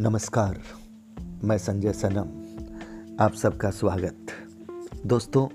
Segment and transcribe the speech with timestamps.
[0.00, 0.60] नमस्कार,
[1.44, 2.28] मैं संजय सनम,
[3.24, 4.26] आप सबका स्वागत।
[5.06, 5.48] दोस्तों,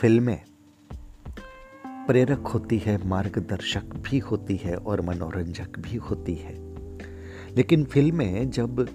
[0.00, 0.40] फ़िल्में
[1.86, 6.54] प्रेरक होती है, मार्गदर्शक भी होती है और मनोरंजक भी होती है।
[7.56, 8.88] लेकिन फ़िल्में जब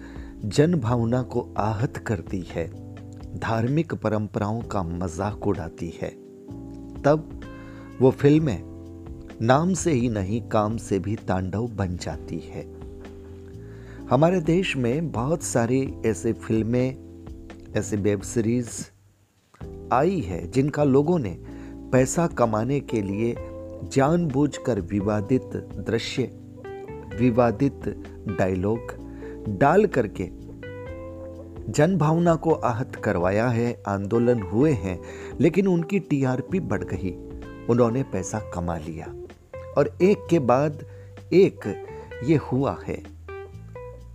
[0.45, 2.95] जन भावना को आहत करती है,
[3.39, 6.09] धार्मिक परंपराओं का मज़ाक उड़ाती है,
[7.01, 7.41] तब
[8.01, 8.63] वो फ़िल्में
[9.41, 12.76] नाम से ही नहीं, काम से भी तांडव बन जाती है।
[14.09, 16.95] हमारे देश में बहुत सारी ऐसे फ़िल्में,
[17.75, 18.69] ऐसे वेब सीरीज़
[19.93, 21.37] आई है जिनका लोगों ने
[21.91, 23.35] पैसा कमाने के लिए
[23.83, 25.41] जानबूझकर विवादित
[25.87, 26.23] दृश्य,
[27.19, 27.81] विवादित
[28.39, 28.79] डायलॉग
[29.49, 30.29] डाल करके
[31.71, 35.01] जन भावना को आहत करवाया है, आंदोलन हुए हैं,
[35.39, 37.15] लेकिन उनकी टीआरपी बढ़ गई।
[37.69, 39.13] उन्होंने पैसा कमा लिया।
[39.77, 40.83] और एक के बाद
[41.33, 41.85] एक
[42.23, 43.16] ये हुआ है।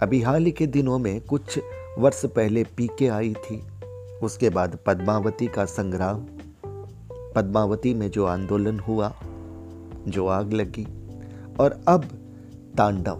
[0.02, 1.58] अभी हाल ही के दिनों में कुछ
[1.98, 3.62] वर्ष पहले पीके आई थी।
[4.22, 6.24] उसके बाद पद्मावती का संग्राम,
[7.34, 9.14] पद्मावती में जो आंदोलन हुआ,
[10.08, 10.86] जो आग लगी,
[11.60, 12.04] और अब
[12.78, 13.18] तांडव।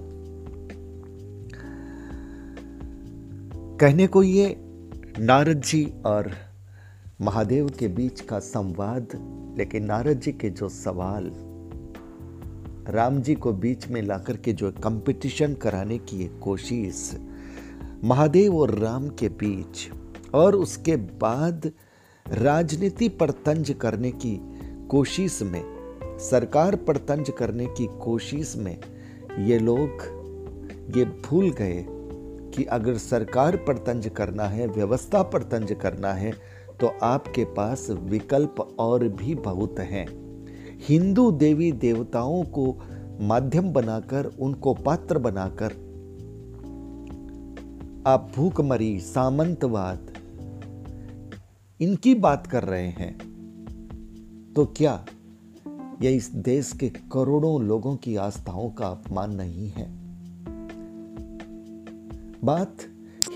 [3.81, 4.57] कहने को ये,
[5.19, 6.33] नारद जी और
[7.21, 9.09] महादेव के बीच का संवाद,
[9.59, 11.52] लेकिन नारद जी के जो सवाल
[12.89, 17.11] राम जी को बीच में लाकर के जो कंपटीशन कराने की कोशिश,
[18.05, 19.89] महादेव और राम के बीच,
[20.35, 21.71] और उसके बाद
[22.27, 24.39] राजनीति पर तंज करने की
[24.91, 25.63] कोशिश में,
[26.21, 28.77] सरकार पर तंज करने की कोशिश में
[29.39, 30.03] ये लोग,
[30.97, 31.85] ये भूल गए
[32.55, 36.33] कि अगर सरकार पर तंज करना है, व्यवस्था पर तंज करना है
[36.81, 40.22] तो आपके पास विकल्प और भी बहुत हैं।
[40.89, 42.79] हिंदू देवी देवताओं को
[43.21, 45.73] माध्यम बनाकर, उनको पात्र बनाकर,
[48.07, 50.13] आप भूखमरी, सामंतवाद,
[51.81, 53.17] इनकी बात कर रहे हैं।
[54.57, 55.05] तो क्या
[56.03, 59.87] यह इस देश के करोड़ों लोगों की आस्थाओं का अपमान नहीं है?
[62.45, 62.77] बात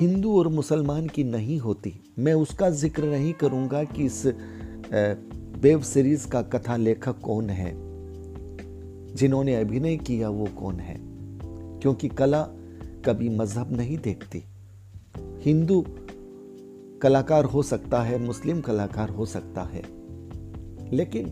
[0.00, 4.26] हिंदू और मुसलमान की नहीं होती। मैं उसका ज़िक्र नहीं करूँगा कि इस
[5.60, 7.72] वेब सीरीज़ का कथा लेखक कौन है?
[9.14, 10.96] जिन्होंने अभिनय किया वो कौन है?
[11.80, 12.42] क्योंकि कला
[13.04, 14.44] कभी मज़हब नहीं देखती।
[15.18, 15.86] हिंदू
[17.02, 19.82] कलाकार हो सकता है, मुस्लिम कलाकार हो सकता है।
[20.96, 21.26] लेकिन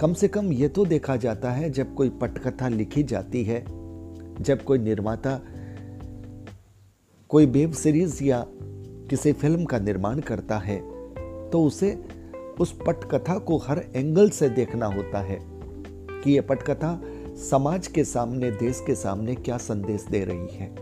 [0.00, 3.64] कम से कम ये तो देखा जाता है, जब कोई पटकथा लिखी जाती है,
[4.42, 5.40] जब कोई निर्माता
[7.28, 8.46] कोई वेब सीरीज़ या
[9.10, 10.78] किसी फ़िल्म का निर्माण करता है
[11.50, 12.21] तो उसे
[12.60, 15.38] उस पटकथा को हर एंगल से देखना होता है
[16.22, 17.00] कि यह पटकथा
[17.50, 20.74] समाज के सामने, देश के सामने क्या संदेश दे रही है।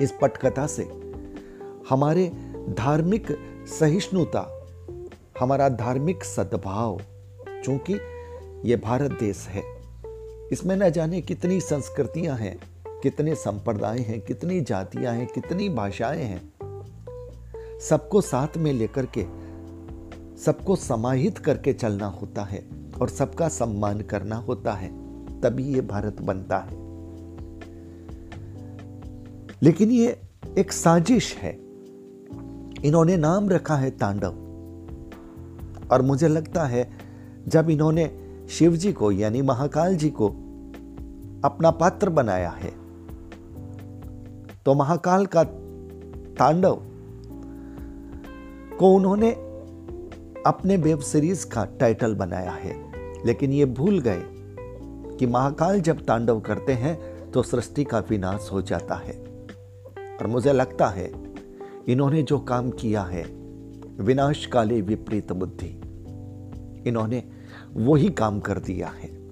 [0.00, 0.82] इस पटकथा से
[1.88, 2.26] हमारे
[2.78, 3.26] धार्मिक
[3.68, 4.66] सहिष्णुता,
[5.40, 7.00] हमारा धार्मिक सद्भाव,
[7.64, 7.98] चूँकि
[8.64, 9.62] यह भारत देश है,
[10.52, 12.58] इसमें न जाने कितनी संस्कृतियाँ हैं,
[13.02, 16.52] कितने संप्रदाय हैं, कितनी जातियाँ हैं, कितनी भाषाएँ हैं,
[17.80, 19.43] सबको साथ में लेकर के
[20.44, 22.66] सबको समाहित करके चलना होता है
[23.00, 24.88] और सबका सम्मान करना होता है,
[25.40, 26.76] तभी ये भारत बनता है।
[29.62, 30.20] लेकिन ये
[30.58, 31.52] एक साजिश है।
[32.84, 34.30] इन्होंने नाम रखा है तांडव।
[35.92, 36.90] और मुझे लगता है,
[37.48, 38.18] जब इन्होंने
[38.50, 40.28] शिव जी को, यानी महाकाल जी को,
[41.44, 42.70] अपना पात्र बनाया है
[44.64, 45.44] तो महाकाल का
[46.38, 46.74] तांडव
[48.78, 49.43] को उन्होंने
[50.46, 52.94] अपने वेब सीरीज़ का टाइटल बनाया है।
[53.26, 54.22] लेकिन ये भूल गए
[55.18, 59.24] कि महाकाल जब तांडव करते हैं तो सृष्टि का विनाश हो जाता है।
[60.16, 61.12] और मुझे लगता है,
[61.88, 63.22] इन्होंने जो काम किया है,
[64.00, 65.80] विनाशकाली विपरीत बुद्धि,
[66.88, 67.24] इन्होंने
[67.74, 69.24] वही काम कर दिया है।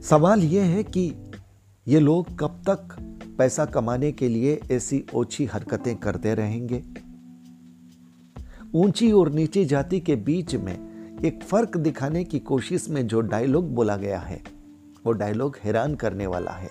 [0.00, 1.14] सवाल यह है कि
[1.88, 2.88] ये लोग कब तक
[3.38, 7.07] पैसा कमाने के लिए ऐसी ओछी हरकतें करते रहेंगे?
[8.74, 10.74] ऊँची और नीची जाति के बीच में
[11.24, 14.42] एक फ़र्क दिखाने की कोशिश में जो डायलॉग बोला गया है,
[15.06, 16.70] वो डायलॉग हैरान करने वाला है।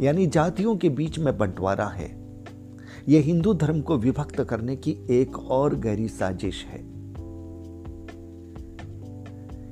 [0.00, 2.38] यानी जातियों के बीच में बंटवारा है।
[3.08, 6.84] यह हिंदू धर्म को विभक्त करने की एक और गहरी साजिश है।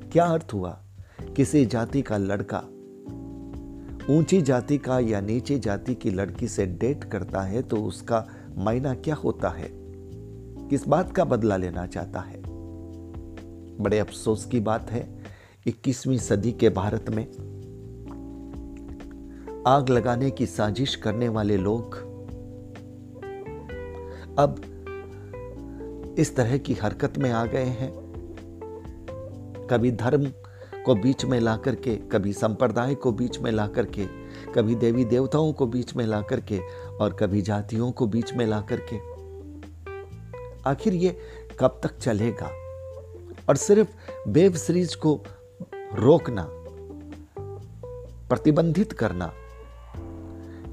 [0.09, 0.83] क्या अर्थ हुआ?
[1.35, 2.59] किसी जाति का लड़का
[4.09, 8.27] ऊँची जाति का या नीचे जाति की लड़की से डेट करता है तो उसका
[8.57, 9.84] मायना क्या होता है?
[10.69, 12.43] किस बात का बदला लेना चाहता है?
[13.77, 15.23] बड़े अफसोस की बात है
[15.67, 17.25] 21वीं सदी के भारत में
[19.67, 21.95] आग लगाने की साजिश करने वाले लोग
[24.39, 24.61] अब
[26.19, 28.05] इस तरह की हरकत में आ गए हैं।
[29.71, 30.25] कभी धर्म
[30.85, 34.05] को बीच में ला करके कभी संप्रदाय को बीच में ला करके
[34.55, 36.59] कभी देवी देवताओं को बीच में ला करके
[37.01, 39.14] और कभी जातियों को बीच में ला करके
[40.67, 41.17] आखिर ये
[41.59, 42.51] कब तक चलेगा?
[43.49, 43.89] और सिर्फ़
[44.27, 45.23] वेब सीरीज़ को
[45.93, 46.47] रोकना,
[48.29, 49.33] प्रतिबंधित करना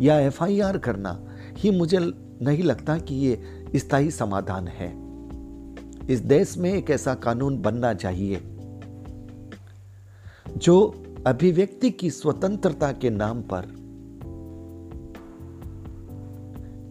[0.00, 1.24] या एफआईआर करना
[1.56, 1.98] ही मुझे
[2.42, 3.42] नहीं लगता कि ये
[3.76, 5.02] स्थायी समाधान है।
[6.10, 8.42] इस देश में एक ऐसा कानून बनना चाहिए
[10.56, 13.82] जो अभिव्यक्ति की स्वतंत्रता के नाम पर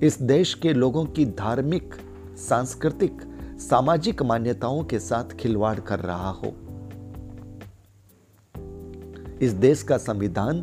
[0.04, 1.96] इस देश के लोगों की धार्मिक
[2.50, 3.22] सांस्कृतिक,
[3.60, 6.54] सामाजिक मान्यताओं के साथ खिलवाड़ कर रहा हो।
[9.42, 10.58] इस देश का संविधान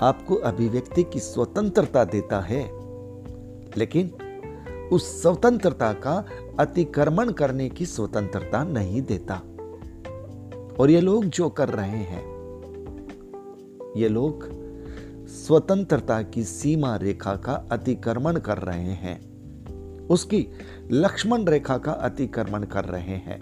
[0.00, 2.62] आपको अभिव्यक्ति की स्वतंत्रता देता है,
[3.76, 4.10] लेकिन
[4.92, 6.24] उस स्वतंत्रता का
[6.60, 9.34] अतिक्रमण करने की स्वतंत्रता नहीं देता।
[10.80, 12.24] और ये लोग जो कर रहे हैं,
[13.96, 14.48] ये लोग
[15.28, 19.32] स्वतंत्रता की सीमा रेखा का अतिक्रमण कर रहे हैं।
[20.02, 20.48] उसकी
[20.94, 23.40] लक्ष्मण रेखा का अतिक्रमण कर रहे हैं।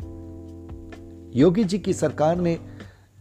[1.34, 2.58] योगी जी की सरकार ने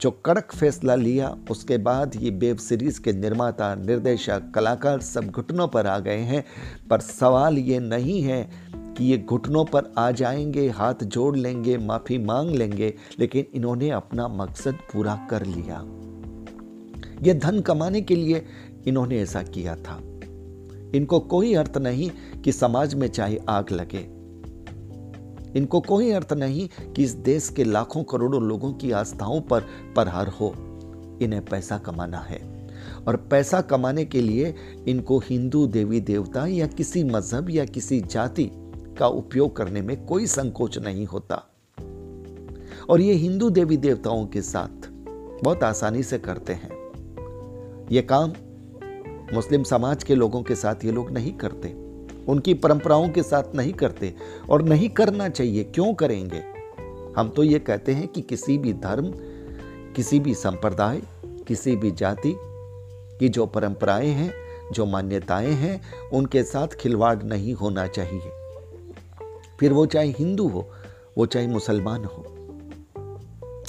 [0.01, 5.67] जो कड़क फैसला लिया, उसके बाद ये वेब सीरीज़ के निर्माता, निर्देशक, कलाकार सब घुटनों
[5.67, 6.45] पर आ गए हैं।
[6.89, 12.17] पर सवाल ये नहीं है कि ये घुटनों पर आ जाएँगे, हाथ जोड़ लेंगे, माफ़ी
[12.17, 15.85] मांग लेंगे, लेकिन इन्होंने अपना मकसद पूरा कर लिया।
[17.23, 18.45] ये धन कमाने के लिए
[18.87, 19.99] इन्होंने ऐसा किया था।
[20.95, 22.11] इनको कोई अर्थ नहीं
[22.41, 24.18] कि समाज में चाहे आग लगे।
[25.55, 29.61] इनको कोई अर्थ नहीं कि इस देश के लाखों करोड़ों लोगों की आस्थाओं पर
[29.95, 30.55] प्रहार हो।
[31.21, 32.69] इन्हें पैसा कमाना है।
[33.07, 34.55] और पैसा कमाने के लिए
[34.87, 38.51] इनको हिंदू देवी देवता या किसी मज़हब या किसी जाति
[38.99, 41.35] का उपयोग करने में कोई संकोच नहीं होता।
[42.89, 44.89] और ये हिंदू देवी देवताओं के साथ
[45.43, 46.79] बहुत आसानी से करते हैं।
[47.91, 48.33] ये काम
[49.33, 51.88] मुस्लिम समाज के लोगों के साथ ये लोग नहीं करते।
[52.29, 54.15] उनकी परंपराओं के साथ नहीं करते
[54.49, 56.43] और नहीं करना चाहिए, क्यों करेंगे?
[57.17, 59.13] हम तो ये कहते हैं कि किसी भी धर्म,
[59.95, 62.35] किसी भी संप्रदाय, किसी भी जाति
[63.19, 64.33] की जो परंपराएँ हैं,
[64.71, 68.31] जो मान्यताएँ हैं, उनके साथ खिलवाड़ नहीं होना चाहिए।
[69.59, 70.69] फिर वो चाहे हिंदू हो,
[71.17, 72.25] वो चाहे मुसलमान हो।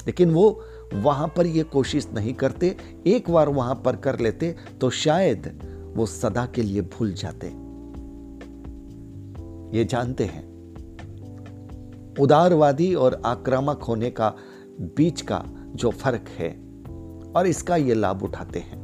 [0.07, 0.63] लेकिन वो
[0.93, 2.77] वहाँ पर ये कोशिश नहीं करते,
[3.07, 5.59] एक बार वहाँ पर कर लेते तो शायद
[5.95, 7.60] वो सदा के लिए भूल जाते।
[9.73, 10.51] ये जानते हैं।
[12.19, 14.35] उदारवादी और आक्रामक होने का
[14.81, 15.45] बीच का
[15.75, 16.49] जो फ़र्क है
[17.35, 18.81] और इसका ये लाभ उठाते हैं।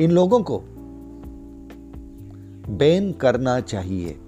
[0.00, 0.62] इन लोगों को
[2.72, 4.18] बैन करना चाहिए।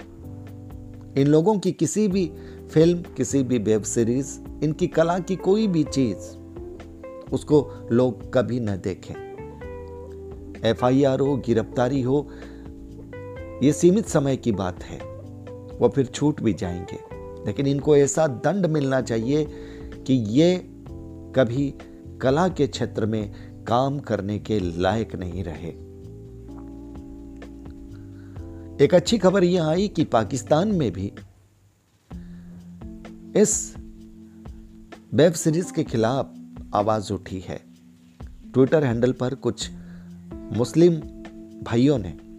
[1.17, 2.33] इन लोगों की किसी भी
[2.71, 6.37] फ़िल्म, किसी भी वेब सीरीज़, इनकी कला की कोई भी चीज़,
[7.33, 9.15] उसको लोग कभी न देखें।
[10.65, 12.29] एफआईआर हो, गिरफ्तारी हो
[13.63, 14.99] ये सीमित समय की बात है।
[15.79, 16.99] वो फिर छूट भी जाएँगे।
[17.47, 19.47] लेकिन इनको ऐसा दंड मिलना चाहिए
[20.07, 20.69] कि ये
[21.37, 21.75] कभी
[22.21, 23.33] कला के क्षेत्र में
[23.65, 25.69] काम करने के लायक नहीं रहे।
[28.85, 31.13] एक अच्छी खबर यह आई कि पाकिस्तान में भी
[33.41, 33.75] इस
[35.15, 36.35] वेब सीरीज़ के खिलाफ
[36.75, 37.61] आवाज़ उठी है।
[38.53, 39.71] ट्विटर हैंडल पर कुछ
[40.33, 40.95] मुस्लिम
[41.63, 42.32] भाइयों ने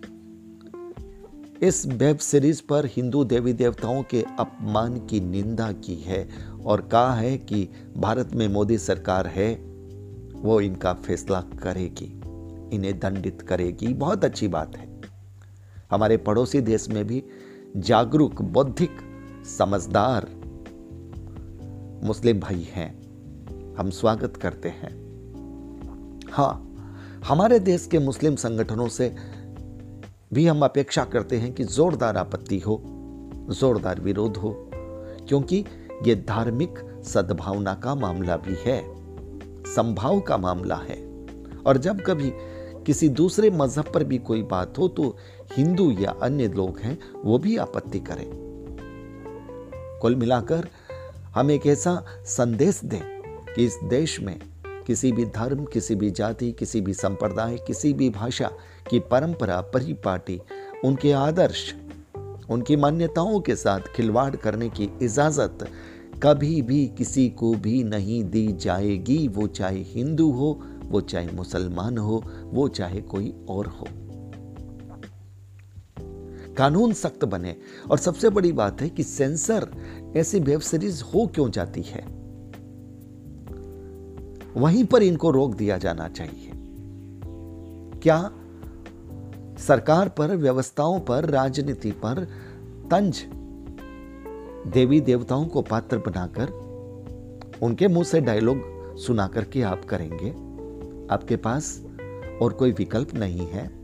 [1.64, 6.30] इस वेब सीरीज़ पर हिंदू देवी देवताओं के अपमान की निंदा की है
[6.66, 9.56] और कहा है कि भारत में मोदी सरकार है,
[10.36, 12.22] वो इनका फैसला करेगी,
[12.76, 15.02] इन्हें दंडित करेगी। बहुत अच्छी बात है।
[15.92, 17.24] हमारे पड़ोसी देश में भी
[17.78, 18.92] जागरूक, बौद्धिक,
[19.60, 20.28] समझदार
[22.04, 23.04] मुस्लिम भाई हैं।
[23.76, 25.04] हम स्वागत करते हैं।
[26.32, 26.70] हाँ
[27.28, 29.16] हमारे देश के मुस्लिम संगठनों से
[30.34, 32.82] भी हम अपेक्षा करते हैं कि जोरदार आपत्ति हो,
[33.50, 34.70] जोरदार विरोध हो,
[35.28, 35.66] क्योंकि
[36.08, 38.82] ये धार्मिक सद्भावना का मामला भी है,
[39.66, 41.02] संभाव का मामला है।
[41.66, 42.32] और जब कभी
[42.86, 45.16] किसी दूसरे मज़हब पर भी कोई बात हो तो
[45.58, 48.26] हिंदू या अन्य लोग हैं, वो भी आपत्ति करें।
[50.02, 50.68] कुल मिलाकर
[51.36, 53.02] हम एक ऐसा संदेश दें
[53.56, 54.40] कि इस देश में
[54.88, 58.52] किसी भी धर्म, किसी भी जाति, किसी भी संप्रदाय, किसी भी भाषा
[58.90, 60.42] की परंपरा, परिपाटी,
[60.86, 61.76] उनके आदर्श,
[62.50, 65.72] उनकी मान्यताओं के साथ खिलवाड़ करने की इजाज़त
[66.24, 71.98] कभी भी किसी को भी नहीं दी जाएगी। वो चाहे हिंदू हो, वो चाहे मुसलमान
[71.98, 73.88] हो, वो चाहे कोई और हो।
[76.58, 77.56] कानून सख्त बने
[77.92, 79.70] और सबसे बड़ी बात है कि सेंसर
[80.18, 82.13] ऐसी वेब सीरीज़ हो क्यों जाती है?
[84.58, 86.52] वहीं पर इनको रोक दिया जाना चाहिए।
[88.04, 88.32] क्या
[89.58, 92.28] सरकार पर, व्यवस्थाओं पर, राजनीति पर
[92.92, 93.24] तंज
[94.74, 96.50] देवी देवताओं को पात्र बनाकर
[97.62, 98.62] उनके मुँह से डायलॉग
[98.98, 100.30] सुना करके आप करेंगे?
[101.14, 101.84] आपके पास
[102.42, 103.84] और कोई विकल्प नहीं है।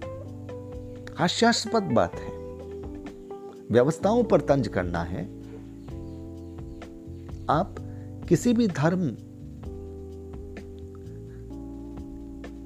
[1.15, 2.39] हास्यास्पद बात है।
[3.71, 5.25] व्यवस्थाओं पर तंज करना है।
[7.49, 7.75] आप
[8.29, 9.17] किसी भी धर्म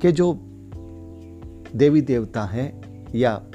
[0.04, 0.40] के जो
[1.76, 3.46] देवी देवता हैं या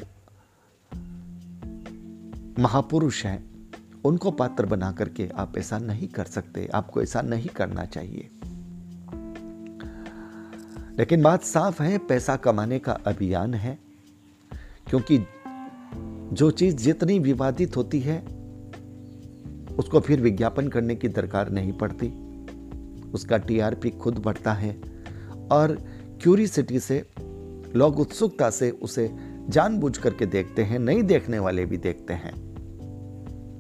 [2.59, 3.71] महापुरुष हैं,
[4.05, 8.31] उनको पात्र बना करके आप ऐसा नहीं कर सकते, आपको ऐसा नहीं करना चाहिए।
[10.99, 13.79] लेकिन बात साफ़ है, पैसा कमाने का अभियान है,
[14.87, 15.27] क्योंकि
[16.35, 18.23] जो चीज़ जितनी विवादित होती है,
[19.77, 22.09] उसको फिर विज्ञापन करने की दरकार नहीं पड़ती।
[23.11, 24.81] उसका टीआरपी खुद बढ़ता है
[25.53, 25.88] और
[26.23, 27.05] क्यूरिसिटी से,
[27.77, 29.11] लोग उत्सुकता से उसे
[29.49, 32.49] जानबूझ करके देखते हैं, नहीं देखने वाले भी देखते हैं।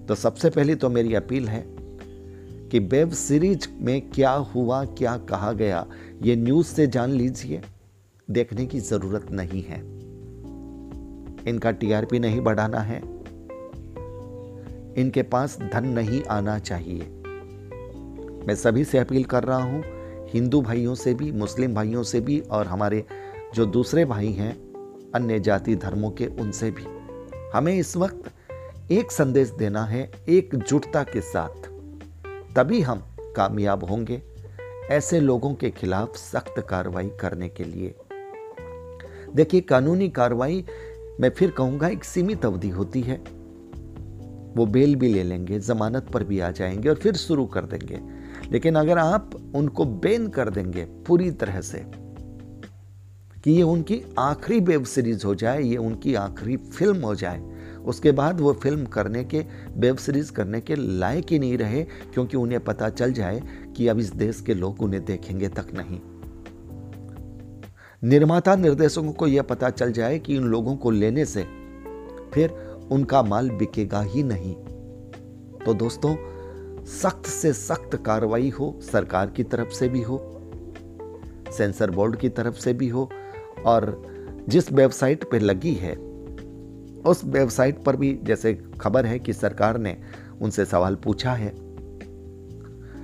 [0.08, 1.64] तो सबसे पहली तो मेरी अपील है
[2.68, 5.86] कि वेब सीरीज़ में क्या हुआ, क्या कहा गया,
[6.22, 7.62] ये न्यूज़ से जान लीजिए।
[8.30, 9.80] देखने की ज़रूरत नहीं है।
[11.50, 12.98] इनका टीआरपी नहीं बढ़ाना है।
[14.98, 17.02] इनके पास धन नहीं आना चाहिए।
[18.46, 19.84] मैं सभी से अपील कर रहा हूँ
[20.28, 23.04] हिंदू भाइयों से भी, मुस्लिम भाइयों से भी और हमारे
[23.54, 24.68] जो दूसरे भाई हैं,
[25.14, 26.84] अन्य जाति धर्मों के, उनसे भी।
[27.54, 28.30] हमें इस वक्त
[28.90, 31.68] एक संदेश देना है एकजुटता के साथ।
[32.56, 33.02] तभी हम
[33.36, 34.22] कामयाब होंगे,
[34.90, 37.94] ऐसे लोगों के खिलाफ सख्त कार्रवाई करने के लिए।
[39.34, 40.64] देखिए, कानूनी कार्रवाई,
[41.20, 43.38] मैं फिर कहूँगा, एक सीमित अवधि होती है।
[44.56, 48.00] वो बेल भी ले लेंगे, जमानत पर भी आ जाएँगे और फिर शुरू कर देंगे।
[48.52, 51.84] लेकिन अगर आप उनको बैन कर देंगे पूरी तरह से
[53.44, 57.42] कि ये उनकी आखिरी वेब सीरीज़ हो जाए, ये उनकी आखिरी फ़िल्म हो जाए।
[57.78, 59.44] उसके बाद वो फ़िल्म करने के,
[59.76, 63.42] वेब सीरीज़ करने के लायक ही नहीं रहे, क्योंकि उन्हें पता चल जाए
[63.76, 66.00] कि अब इस देश के लोग उन्हें देखेंगे तक नहीं।
[68.02, 71.42] निर्माता निर्देशकों को यह पता चल जाए कि इन लोगों को लेने से
[72.34, 72.50] फिर
[72.90, 74.54] उनका माल बिकेगा ही नहीं।
[75.66, 76.16] तो दोस्तों
[76.88, 80.34] सख्त से सख्त कार्रवाई हो, सरकार की तरफ़ से भी हो,
[81.52, 83.10] सेंसर बोर्ड की तरफ़ से भी हो,
[83.66, 84.02] और
[84.48, 85.96] जिस वेबसाइट पर लगी है,
[87.06, 89.98] उस वेबसाइट पर भी जैसे खबर है कि सरकार ने
[90.42, 91.54] उनसे सवाल पूछा है।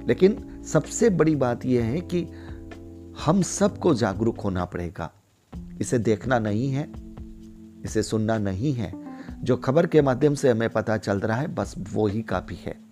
[0.06, 2.28] लेकिन सबसे बड़ी बात यह है कि
[3.24, 5.12] हम सबको जागरूक होना पड़ेगा।
[5.80, 6.92] इसे देखना नहीं है,
[7.84, 8.92] इसे सुनना नहीं है।
[9.42, 12.83] जो खबर के माध्यम से हमें पता चल रहा है, बस वो ही काफ़ी है।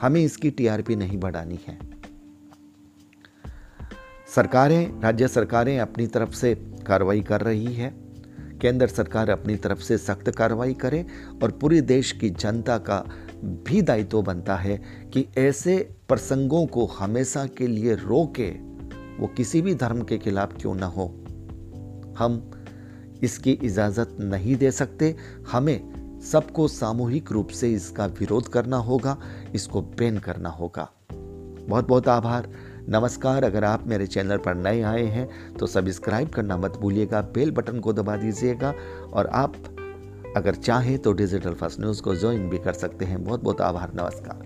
[0.00, 1.78] हमें इसकी टीआरपी नहीं बढ़ानी है।
[4.34, 6.54] सरकारें, राज्य सरकारें अपनी तरफ़ से
[6.86, 7.94] कार्रवाई कर रही है।
[8.60, 11.06] केंद्र सरकार अपनी तरफ़ से सख्त कार्रवाई करे
[11.42, 13.04] और पूरे देश की जनता का
[13.44, 18.50] भी दायित्व बनता है कि ऐसे प्रसंगों को हमेशा के लिए रोके,
[19.16, 21.24] वो किसी भी धर्म के खिलाफ क्यों ना हो।
[22.18, 22.50] हम
[23.22, 25.16] इसकी इजाज़त नहीं दे सकते।
[25.50, 29.16] हमें सबको सामूहिक रूप से इसका विरोध करना होगा,
[29.54, 30.88] इसको बैन करना होगा।
[31.68, 32.48] बहुत बहुत आभार।
[32.88, 37.50] नमस्कार, अगर आप मेरे चैनल पर नए आए हैं तो सब्सक्राइब करना मत भूलिएगा, बेल
[37.50, 38.74] बटन को दबा दीजिएगा,
[39.12, 39.54] और आप
[40.36, 43.92] अगर चाहें तो डिजिटल फ़र्स्ट न्यूज़ को ज्वाइन भी कर सकते हैं। बहुत बहुत आभार,
[43.94, 44.45] नमस्कार।